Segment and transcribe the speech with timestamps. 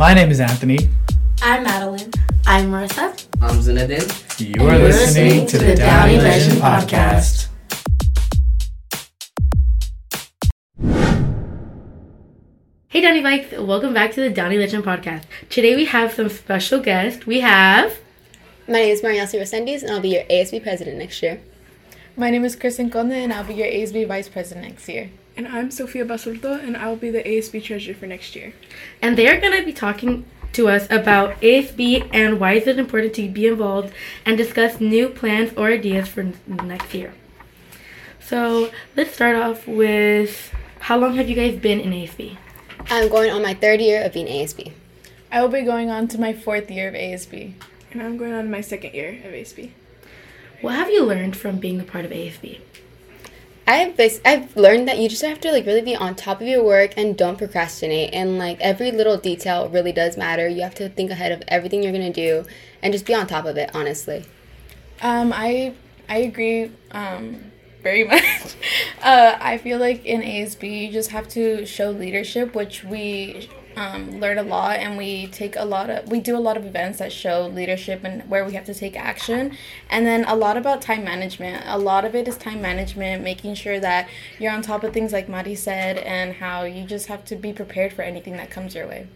[0.00, 0.88] My name is Anthony.
[1.42, 2.10] I'm Madeline.
[2.46, 3.26] I'm Marissa.
[3.42, 4.08] I'm Zinedine.
[4.40, 7.48] You are listening to the Downey Legend Podcast.
[12.88, 15.24] Hey Downey Bikes, welcome back to the Downey Legend Podcast.
[15.50, 17.26] Today we have some special guests.
[17.26, 17.98] We have
[18.66, 21.42] My name is Mariasi Resendiz, and I'll be your ASB president next year.
[22.16, 25.10] My name is Kristen Conde, and I'll be your ASB vice president next year.
[25.40, 28.52] And I'm Sofia Basurto, and I'll be the ASB treasurer for next year.
[29.00, 32.78] and they are going to be talking to us about ASB and why is it
[32.78, 33.94] important to be involved
[34.26, 37.14] and discuss new plans or ideas for n- next year.
[38.20, 42.36] So let's start off with how long have you guys been in ASB?
[42.90, 44.72] I'm going on my third year of being ASB.
[45.32, 47.54] I will be going on to my fourth year of ASB.
[47.92, 49.70] And I'm going on my second year of ASB.
[50.60, 52.60] What have you learned from being a part of ASB?
[53.70, 56.64] I've I've learned that you just have to like really be on top of your
[56.64, 58.12] work and don't procrastinate.
[58.12, 60.48] And like every little detail really does matter.
[60.48, 62.46] You have to think ahead of everything you're gonna do
[62.82, 63.70] and just be on top of it.
[63.72, 64.24] Honestly.
[65.02, 65.74] Um, I
[66.08, 68.24] I agree um, very much.
[69.02, 74.20] uh, I feel like in ASB you just have to show leadership, which we um,
[74.20, 76.98] learn a lot, and we take a lot of we do a lot of events
[76.98, 79.56] that show leadership and where we have to take action,
[79.88, 81.64] and then a lot about time management.
[81.66, 85.12] A lot of it is time management, making sure that you're on top of things
[85.12, 88.74] like Mari said, and how you just have to be prepared for anything that comes
[88.74, 89.06] your way.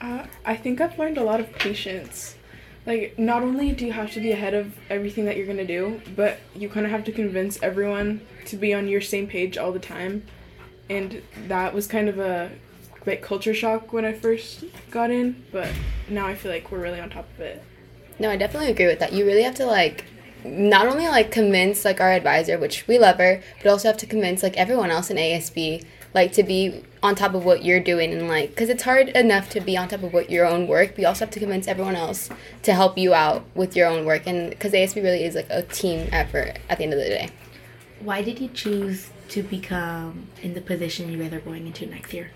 [0.00, 2.36] Uh, I think I've learned a lot of patience.
[2.84, 6.00] Like, not only do you have to be ahead of everything that you're gonna do,
[6.14, 9.72] but you kind of have to convince everyone to be on your same page all
[9.72, 10.22] the time.
[10.88, 12.52] And that was kind of a
[13.06, 15.68] like culture shock when I first got in, but
[16.08, 17.62] now I feel like we're really on top of it.
[18.18, 19.12] No, I definitely agree with that.
[19.12, 20.04] You really have to like
[20.44, 24.06] not only like convince like our advisor, which we love her, but also have to
[24.06, 25.84] convince like everyone else in ASB
[26.14, 29.50] like to be on top of what you're doing and like because it's hard enough
[29.50, 31.68] to be on top of what your own work, but you also have to convince
[31.68, 32.30] everyone else
[32.62, 35.62] to help you out with your own work and because ASB really is like a
[35.62, 37.30] team effort at the end of the day.
[38.00, 42.12] Why did you choose to become in the position you guys are going into next
[42.14, 42.30] year?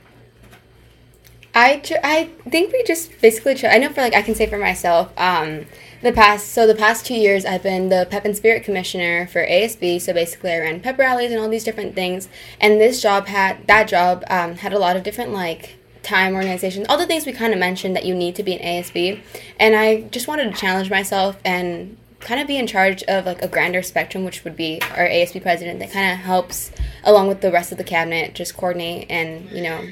[1.55, 3.71] I tr- I think we just basically try.
[3.71, 5.13] I know for like I can say for myself.
[5.19, 5.67] Um,
[6.03, 9.45] the past so the past two years I've been the Pep and Spirit Commissioner for
[9.45, 10.01] ASB.
[10.01, 12.29] So basically I ran pep rallies and all these different things.
[12.61, 16.87] And this job had that job um, had a lot of different like time organizations,
[16.89, 19.21] all the things we kind of mentioned that you need to be an ASB.
[19.59, 23.43] And I just wanted to challenge myself and kind of be in charge of like
[23.43, 26.71] a grander spectrum, which would be our ASB president that kind of helps
[27.05, 29.87] along with the rest of the cabinet just coordinate and you know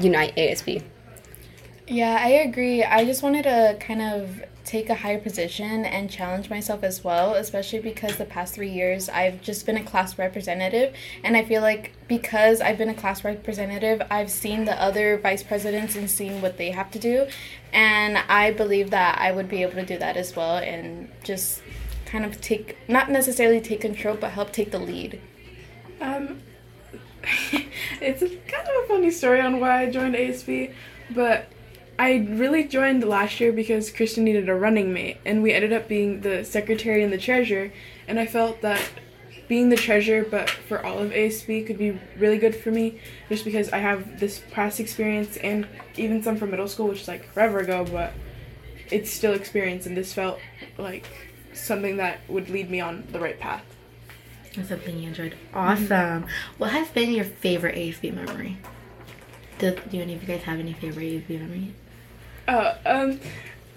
[0.00, 0.82] unite ASB.
[1.88, 2.84] Yeah, I agree.
[2.84, 7.34] I just wanted to kind of take a higher position and challenge myself as well,
[7.34, 10.94] especially because the past three years I've just been a class representative.
[11.24, 15.42] And I feel like because I've been a class representative, I've seen the other vice
[15.42, 17.26] presidents and seen what they have to do.
[17.72, 21.62] And I believe that I would be able to do that as well and just
[22.04, 25.22] kind of take, not necessarily take control, but help take the lead.
[26.02, 26.42] Um,
[28.02, 30.74] it's kind of a funny story on why I joined ASB,
[31.14, 31.48] but
[31.98, 35.88] I really joined last year because Kristen needed a running mate, and we ended up
[35.88, 37.72] being the secretary and the treasurer.
[38.06, 38.80] And I felt that
[39.48, 43.44] being the treasurer, but for all of ASB, could be really good for me, just
[43.44, 45.66] because I have this past experience and
[45.96, 48.12] even some from middle school, which is like forever ago, but
[48.92, 50.38] it's still experience, and this felt
[50.76, 51.06] like
[51.52, 53.64] something that would lead me on the right path.
[54.54, 55.34] That's something you enjoyed.
[55.52, 55.58] Mm-hmm.
[55.58, 56.26] Awesome.
[56.58, 58.58] What has been your favorite ASB memory?
[59.58, 61.72] Do, do any of you guys have any favorite ASB memories?
[62.48, 63.20] Uh, um,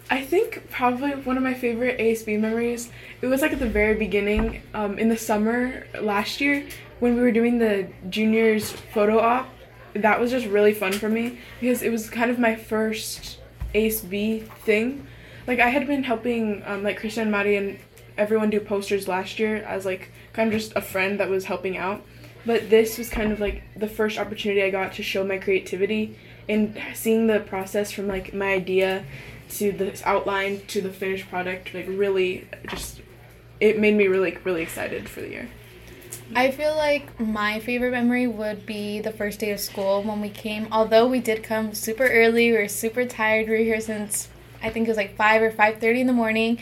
[0.10, 2.90] I think probably one of my favorite ASB memories.
[3.22, 6.66] It was like at the very beginning, um, in the summer last year
[7.00, 9.50] when we were doing the juniors photo op.
[9.94, 13.40] That was just really fun for me because it was kind of my first
[13.76, 15.06] ASB thing.
[15.48, 17.78] Like I had been helping um, like Kristen and Mari and
[18.18, 21.78] everyone do posters last year as like kind of just a friend that was helping
[21.78, 22.06] out.
[22.46, 26.18] But this was kind of like the first opportunity I got to show my creativity
[26.52, 29.06] and seeing the process from like my idea
[29.50, 33.02] to the outline to the finished product like really just
[33.60, 35.50] it made me really really excited for the year.
[36.36, 40.30] I feel like my favorite memory would be the first day of school when we
[40.30, 40.68] came.
[40.72, 43.48] Although we did come super early, we were super tired.
[43.48, 44.30] We were here since
[44.64, 46.60] I think it was like five or five thirty in the morning.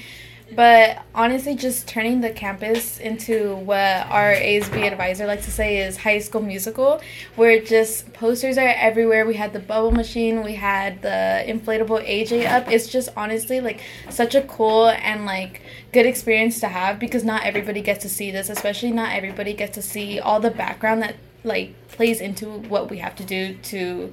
[0.56, 5.98] But honestly, just turning the campus into what our ASB advisor likes to say is
[5.98, 7.02] high school musical,
[7.36, 9.26] where just posters are everywhere.
[9.26, 12.70] We had the bubble machine, we had the inflatable AJ up.
[12.72, 15.62] It's just honestly like such a cool and like
[15.94, 19.76] good experience to have because not everybody gets to see this, especially not everybody gets
[19.76, 24.12] to see all the background that like plays into what we have to do to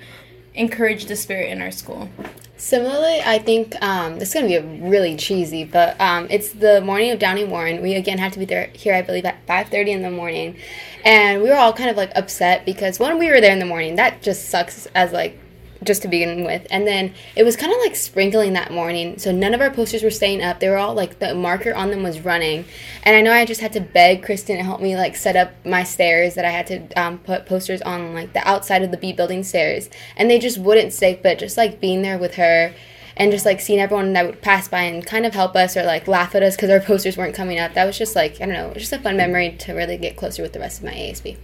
[0.54, 2.08] encourage the spirit in our school.
[2.58, 6.80] Similarly, I think um, this is gonna be a really cheesy, but um, it's the
[6.80, 7.82] morning of Downey Warren.
[7.82, 10.56] We again have to be there here, I believe, at five thirty in the morning,
[11.04, 13.66] and we were all kind of like upset because when we were there in the
[13.66, 15.38] morning, that just sucks as like
[15.82, 16.66] just to begin with.
[16.70, 19.18] And then it was kind of like sprinkling that morning.
[19.18, 20.60] So none of our posters were staying up.
[20.60, 22.64] They were all like the marker on them was running.
[23.02, 25.52] And I know I just had to beg Kristen to help me like set up
[25.64, 28.96] my stairs that I had to um, put posters on like the outside of the
[28.96, 29.90] B building stairs.
[30.16, 31.22] And they just wouldn't stick.
[31.22, 32.72] But just like being there with her
[33.16, 35.82] and just like seeing everyone that would pass by and kind of help us or
[35.84, 37.74] like laugh at us because our posters weren't coming up.
[37.74, 40.16] That was just like, I don't know, it just a fun memory to really get
[40.16, 41.36] closer with the rest of my ASB.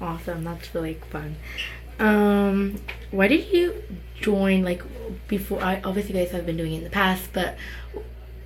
[0.00, 0.44] Awesome.
[0.44, 1.36] That's really fun.
[2.02, 2.80] Um,
[3.12, 3.80] why did you
[4.20, 4.64] join?
[4.64, 4.82] Like
[5.28, 7.56] before, I obviously you guys have been doing it in the past, but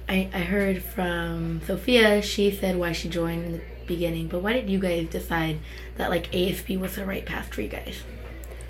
[0.08, 2.20] I I heard from Sophia.
[2.20, 5.58] She said why she joined in the beginning, but why did you guys decide
[5.96, 8.02] that like ASB was the right path for you guys?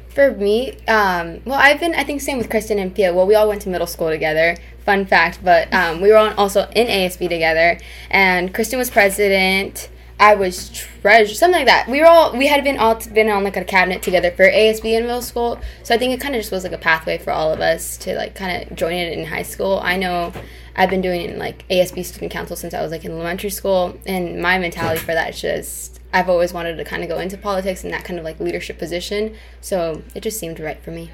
[0.09, 3.13] For me, um, well, I've been, I think, same with Kristen and Pia.
[3.13, 4.57] Well, we all went to middle school together.
[4.83, 7.79] Fun fact, but um, we were also in ASB together,
[8.09, 9.91] and Kristen was president.
[10.19, 11.89] I was treasure, something like that.
[11.89, 14.85] We were all, we had been all been on like a cabinet together for ASB
[14.85, 17.33] in middle school, so I think it kind of just was like a pathway for
[17.33, 19.79] all of us to like kind of join it in high school.
[19.83, 20.33] I know
[20.75, 24.41] I've been doing like ASB student council since I was like in elementary school, and
[24.41, 27.85] my mentality for that is just I've always wanted to kind of go into politics
[27.85, 31.11] and that kind of like leadership position, so it just seemed right for me.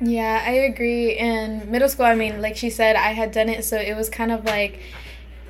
[0.00, 1.12] Yeah, I agree.
[1.12, 4.08] In middle school, I mean, like she said, I had done it, so it was
[4.10, 4.80] kind of like,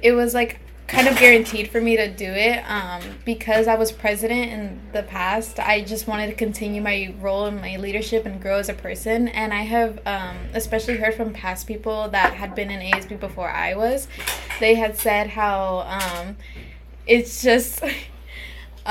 [0.03, 3.91] it was like kind of guaranteed for me to do it um, because I was
[3.91, 5.59] president in the past.
[5.59, 9.29] I just wanted to continue my role in my leadership and grow as a person.
[9.29, 13.51] And I have um, especially heard from past people that had been in ASB before
[13.51, 14.07] I was.
[14.61, 16.37] They had said how um,
[17.07, 17.83] it's just.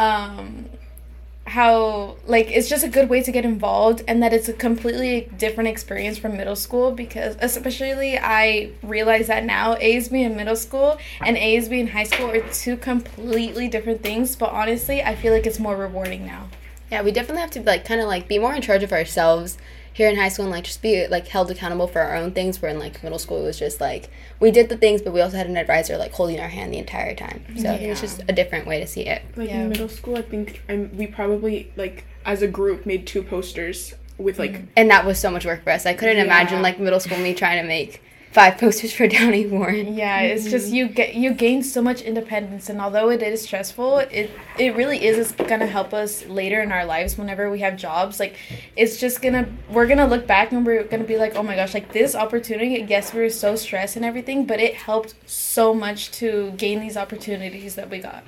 [1.47, 5.29] how like it's just a good way to get involved and that it's a completely
[5.37, 10.97] different experience from middle school because especially I realize that now ASB in middle school
[11.21, 15.45] and ASB in high school are two completely different things but honestly I feel like
[15.45, 16.49] it's more rewarding now.
[16.91, 19.57] Yeah, we definitely have to like kind of like be more in charge of ourselves
[19.95, 22.61] here in high school and like just be like held accountable for our own things.
[22.61, 24.09] Where in like middle school, it was just like
[24.41, 26.77] we did the things, but we also had an advisor like holding our hand the
[26.77, 27.45] entire time.
[27.57, 29.21] So it was just a different way to see it.
[29.37, 29.61] Like Yeah.
[29.61, 33.95] in middle school, I think I'm, we probably like as a group made two posters
[34.17, 35.85] with like And that was so much work for us.
[35.85, 38.01] I couldn't imagine like middle school me trying to make
[38.35, 39.95] five posters for Downey Warren.
[39.95, 43.99] Yeah, it's just you get you gain so much independence, and although it is stressful,
[43.99, 44.29] it
[44.59, 48.19] it really is it's gonna help us later in our lives whenever we have jobs.
[48.19, 48.35] Like,
[48.75, 51.73] it's just gonna we're gonna look back and we're gonna be like, oh my gosh,
[51.73, 52.85] like this opportunity.
[52.87, 56.97] Yes, we were so stressed and everything, but it helped so much to gain these
[56.97, 58.23] opportunities that we got.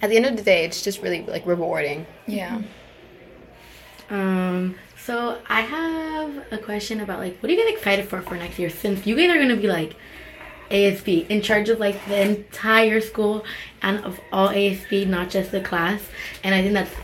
[0.00, 2.06] At the end of the day, it's just really like rewarding.
[2.26, 2.62] Yeah.
[4.08, 8.34] Um, so I have a question about like, what are you guys excited for for
[8.34, 8.70] next year?
[8.70, 9.96] Since you guys are gonna be like
[10.70, 13.44] ASB in charge of like the entire school
[13.82, 16.02] and of all ASB, not just the class.
[16.44, 16.94] And I think that's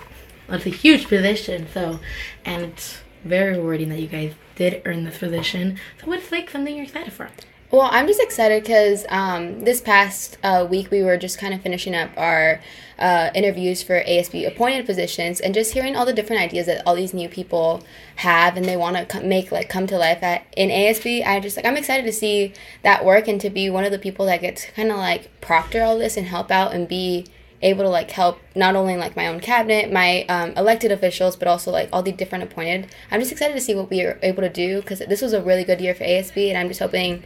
[0.48, 1.66] that's a huge position.
[1.72, 1.98] So,
[2.44, 5.78] and it's very rewarding that you guys did earn this position.
[6.00, 7.30] So, what's like something you're excited for?
[7.68, 11.62] Well, I'm just excited because um, this past uh, week we were just kind of
[11.62, 12.60] finishing up our
[12.96, 16.94] uh, interviews for ASB appointed positions and just hearing all the different ideas that all
[16.94, 17.82] these new people
[18.16, 21.26] have and they want to make like come to life at in ASB.
[21.26, 22.52] I just like I'm excited to see
[22.84, 25.82] that work and to be one of the people that gets kind of like proctor
[25.82, 27.26] all this and help out and be
[27.62, 31.48] able to like help not only like my own cabinet, my um, elected officials, but
[31.48, 32.94] also like all the different appointed.
[33.10, 35.42] I'm just excited to see what we are able to do because this was a
[35.42, 37.24] really good year for ASB, and I'm just hoping.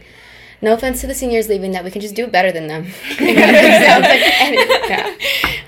[0.61, 2.87] No offense to the seniors leaving, that we can just do it better than them.
[4.91, 5.15] Yeah.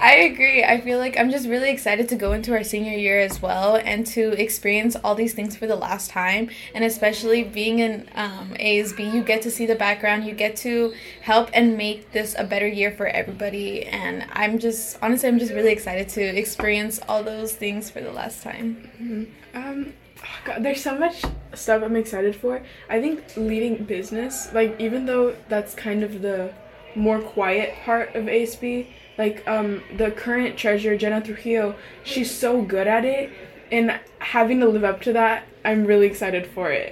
[0.04, 0.66] I agree.
[0.66, 3.78] I feel like I'm just really excited to go into our senior year as well
[3.78, 6.50] and to experience all these things for the last time.
[6.76, 10.94] And especially being in um, ASB, you get to see the background, you get to
[11.22, 13.86] help and make this a better year for everybody.
[13.86, 18.12] And I'm just, honestly, I'm just really excited to experience all those things for the
[18.12, 18.92] last time.
[19.00, 20.03] Um, oh
[20.46, 22.62] God, there's so much stuff I'm excited for.
[22.90, 26.54] I think leading business, like even though that's kind of the
[26.96, 28.88] more quiet part of ASB,
[29.18, 33.32] like um, the current treasurer Jenna Trujillo, she's so good at it,
[33.72, 36.92] and having to live up to that, I'm really excited for it.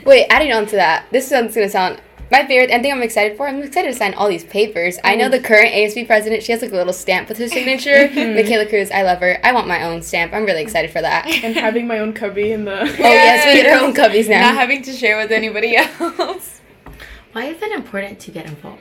[0.06, 2.00] Wait, adding on to that, this is gonna sound
[2.30, 3.46] my favorite and thing I'm excited for.
[3.46, 4.98] I'm excited to sign all these papers.
[5.04, 5.32] I know mm.
[5.32, 6.42] the current ASB president.
[6.42, 8.10] She has like a little stamp with her signature.
[8.16, 8.34] Mm-hmm.
[8.34, 9.38] Michaela Cruz, I love her.
[9.44, 10.32] I want my own stamp.
[10.32, 11.26] I'm really excited for that.
[11.26, 14.40] and having my own cubby in the Oh yes, we get our own cubbies now.
[14.40, 16.60] Not having to share with anybody else.
[17.32, 18.80] Why is it important to get involved?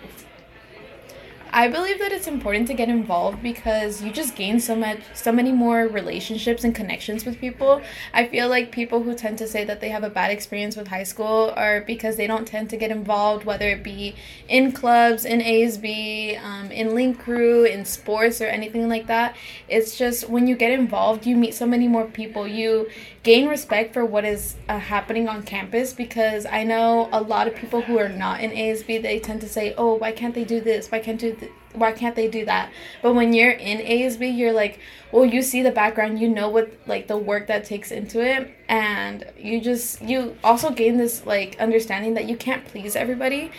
[1.55, 5.31] I believe that it's important to get involved because you just gain so much so
[5.31, 7.81] many more relationships and connections with people.
[8.13, 10.89] I feel like people who tend to say that they have a bad experience with
[10.89, 14.15] high school are because they don't tend to get involved, whether it be
[14.49, 19.37] in clubs, in ASB, um, in link crew, in sports, or anything like that.
[19.69, 22.45] It's just when you get involved, you meet so many more people.
[22.45, 22.89] You
[23.25, 27.55] gain respect for what is uh, happening on campus because I know a lot of
[27.55, 30.61] people who are not in ASB, they tend to say, "Oh, why can't they do
[30.61, 30.91] this?
[30.91, 34.53] Why can't do th- why can't they do that?" But when you're in ASB, you're
[34.53, 34.79] like,
[35.11, 38.53] "Well, you see the background, you know what like the work that takes into it,
[38.69, 43.51] and you just you also gain this like understanding that you can't please everybody."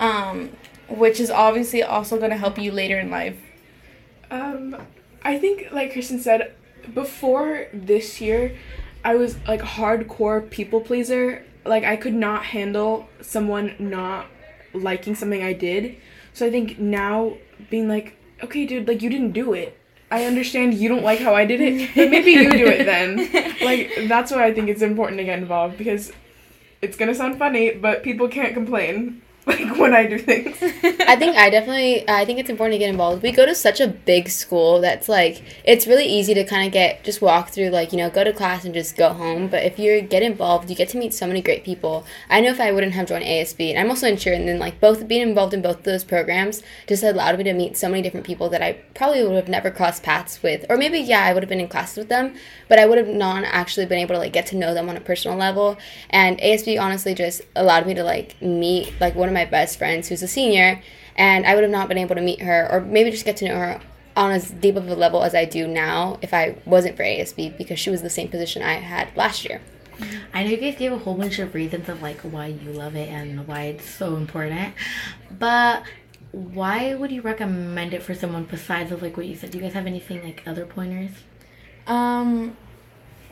[0.00, 0.50] Um,
[0.88, 3.38] which is obviously also going to help you later in life.
[4.30, 4.76] Um,
[5.22, 6.52] I think, like Kristen said,
[6.92, 8.56] before this year,
[9.04, 11.44] I was like hardcore people pleaser.
[11.64, 14.26] Like I could not handle someone not
[14.72, 15.96] liking something I did.
[16.32, 17.34] So I think now
[17.70, 19.78] being like, okay, dude, like you didn't do it.
[20.10, 23.30] I understand you don't like how I did it, but maybe you do it then.
[23.64, 26.12] Like that's why I think it's important to get involved because
[26.82, 30.56] it's gonna sound funny, but people can't complain like when I do things.
[30.62, 33.22] I think I definitely I think it's important to get involved.
[33.22, 36.72] We go to such a big school that's like it's really easy to kind of
[36.72, 39.48] get just walk through like you know go to class and just go home.
[39.48, 42.06] But if you get involved, you get to meet so many great people.
[42.30, 44.80] I know if I wouldn't have joined ASB, and I'm also in and then like
[44.80, 48.24] both being involved in both those programs just allowed me to meet so many different
[48.24, 51.42] people that I probably would have never crossed paths with, or maybe yeah I would
[51.42, 52.34] have been in classes with them,
[52.68, 54.96] but I would have not actually been able to like get to know them on
[54.96, 55.76] a personal level.
[56.08, 60.08] And ASB honestly just allowed me to like meet like one of my best friends
[60.08, 60.80] who's a senior,
[61.16, 63.48] and I would have not been able to meet her or maybe just get to
[63.48, 63.80] know her
[64.16, 67.58] on as deep of a level as I do now if I wasn't for ASB
[67.58, 69.60] because she was the same position I had last year.
[70.32, 72.96] I know you guys gave a whole bunch of reasons of like why you love
[72.96, 74.74] it and why it's so important,
[75.38, 75.84] but
[76.32, 79.50] why would you recommend it for someone besides of like what you said?
[79.50, 81.10] Do you guys have anything like other pointers?
[81.86, 82.56] Um,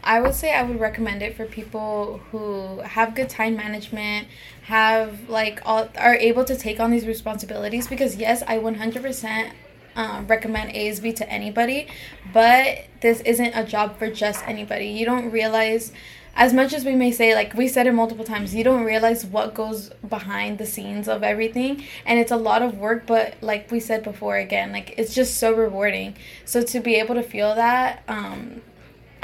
[0.05, 4.29] I would say I would recommend it for people who have good time management,
[4.63, 9.53] have like all are able to take on these responsibilities because yes, I 100%
[9.95, 11.87] um, recommend ASB to anybody,
[12.33, 14.87] but this isn't a job for just anybody.
[14.87, 15.93] You don't realize
[16.35, 19.25] as much as we may say like we said it multiple times you don't realize
[19.25, 23.71] what goes behind the scenes of everything and it's a lot of work but like
[23.71, 26.17] we said before again like it's just so rewarding
[26.47, 28.63] so to be able to feel that um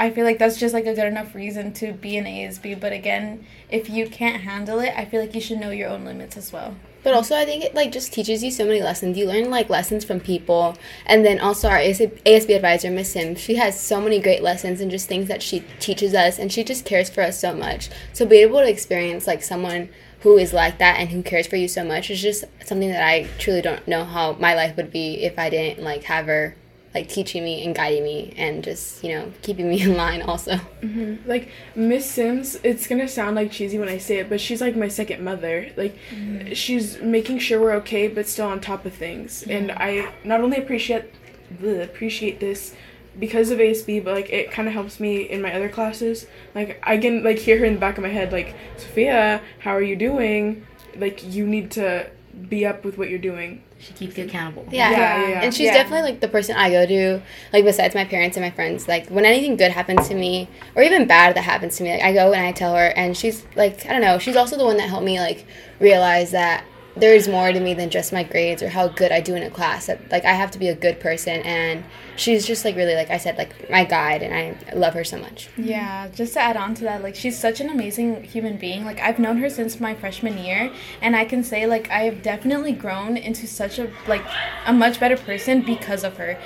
[0.01, 2.79] I feel like that's just like a good enough reason to be an ASB.
[2.79, 6.05] But again, if you can't handle it, I feel like you should know your own
[6.05, 6.75] limits as well.
[7.03, 9.17] But also, I think it like just teaches you so many lessons.
[9.17, 13.55] You learn like lessons from people, and then also our ASB advisor, Miss Sims, she
[13.55, 16.85] has so many great lessons and just things that she teaches us, and she just
[16.85, 17.89] cares for us so much.
[18.13, 19.89] So be able to experience like someone
[20.21, 23.05] who is like that and who cares for you so much is just something that
[23.05, 26.55] I truly don't know how my life would be if I didn't like have her
[26.93, 30.53] like teaching me and guiding me and just you know keeping me in line also
[30.81, 31.15] mm-hmm.
[31.29, 34.75] like miss sims it's gonna sound like cheesy when i say it but she's like
[34.75, 36.53] my second mother like mm-hmm.
[36.53, 39.57] she's making sure we're okay but still on top of things yeah.
[39.57, 41.13] and i not only appreciate
[41.59, 42.75] the appreciate this
[43.19, 46.79] because of asb but like it kind of helps me in my other classes like
[46.83, 49.81] i can like hear her in the back of my head like sophia how are
[49.81, 50.65] you doing
[50.95, 52.09] like you need to
[52.47, 54.65] be up with what you're doing she keeps you accountable.
[54.69, 54.91] Yeah.
[54.91, 55.41] Yeah, yeah, yeah.
[55.41, 55.73] And she's yeah.
[55.73, 57.21] definitely like the person I go to,
[57.53, 58.89] like besides my parents and my friends.
[58.89, 62.01] Like when anything good happens to me, or even bad that happens to me, like
[62.01, 64.65] I go and I tell her, and she's like, I don't know, she's also the
[64.65, 65.45] one that helped me like
[65.79, 66.65] realize that
[66.95, 69.43] there is more to me than just my grades or how good I do in
[69.43, 69.85] a class.
[69.85, 71.83] That, like I have to be a good person, and
[72.15, 75.17] she's just like really like I said like my guide, and I love her so
[75.17, 75.49] much.
[75.57, 78.85] Yeah, just to add on to that, like she's such an amazing human being.
[78.85, 82.21] Like I've known her since my freshman year, and I can say like I have
[82.21, 84.25] definitely grown into such a like
[84.65, 86.39] a much better person because of her.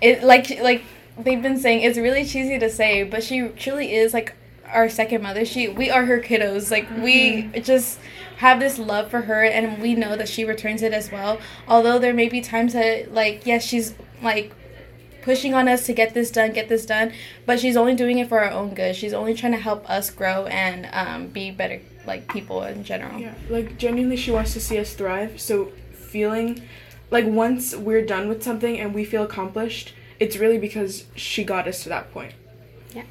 [0.00, 0.84] It like like
[1.18, 4.34] they've been saying it's really cheesy to say, but she truly is like
[4.72, 5.44] our second mother.
[5.44, 6.70] She we are her kiddos.
[6.70, 7.02] Like mm-hmm.
[7.02, 7.98] we just
[8.42, 11.38] have this love for her and we know that she returns it as well.
[11.68, 14.52] Although there may be times that like yes, she's like
[15.22, 17.12] pushing on us to get this done, get this done,
[17.46, 18.96] but she's only doing it for our own good.
[18.96, 23.16] She's only trying to help us grow and um, be better like people in general.
[23.20, 25.40] Yeah, like genuinely she wants to see us thrive.
[25.40, 26.62] So feeling
[27.12, 31.68] like once we're done with something and we feel accomplished, it's really because she got
[31.68, 32.34] us to that point.
[32.92, 33.04] Yeah.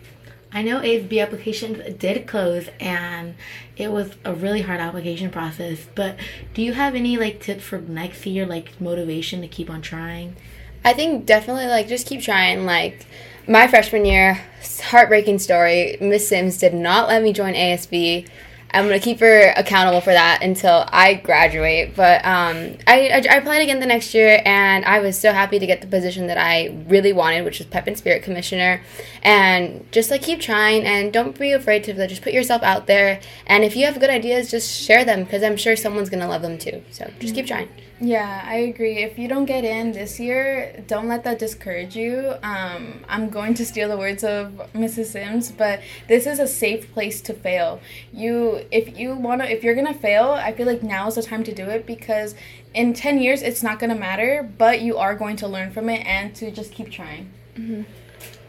[0.54, 3.36] I know ASB applications did close and
[3.78, 6.18] it was a really hard application process, but
[6.54, 10.36] do you have any like tips for next year, like motivation to keep on trying?
[10.84, 12.66] I think definitely like just keep trying.
[12.66, 13.06] Like
[13.48, 14.44] my freshman year,
[14.84, 15.98] heartbreaking story.
[16.02, 18.28] Miss Sims did not let me join ASB
[18.74, 21.96] I'm gonna keep her accountable for that until I graduate.
[21.96, 25.60] But um, I, I I applied again the next year, and I was so happy
[25.60, 28.82] to get the position that I really wanted, which was Pep and Spirit Commissioner.
[29.24, 32.88] And just like keep trying, and don't be afraid to like, just put yourself out
[32.88, 33.20] there.
[33.46, 36.42] And if you have good ideas, just share them because I'm sure someone's gonna love
[36.42, 36.82] them too.
[36.92, 37.70] So just keep trying.
[38.04, 39.04] Yeah, I agree.
[39.04, 42.34] If you don't get in this year, don't let that discourage you.
[42.42, 45.12] Um, I'm going to steal the words of Mrs.
[45.12, 47.80] Sims, but this is a safe place to fail.
[48.12, 51.44] You, if you wanna, if you're gonna fail, I feel like now is the time
[51.44, 52.34] to do it because
[52.74, 56.04] in ten years it's not gonna matter, but you are going to learn from it
[56.08, 57.30] and to just keep trying.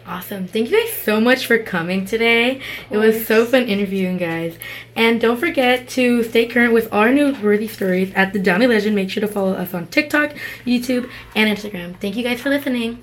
[0.06, 0.48] Awesome.
[0.48, 2.60] Thank you guys so much for coming today.
[2.90, 4.58] It was so fun interviewing guys.
[4.96, 8.96] And don't forget to stay current with our newsworthy stories at the Downey Legend.
[8.96, 10.34] Make sure to follow us on TikTok,
[10.66, 11.96] YouTube, and Instagram.
[12.00, 13.02] Thank you guys for listening.